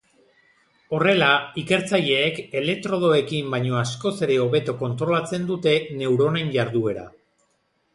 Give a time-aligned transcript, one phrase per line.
[0.97, 1.27] Horrela,
[1.63, 7.11] ikertzaileek elektrodoekin baino askoz ere hobeto kontrolatzen dute neuronen jarduera.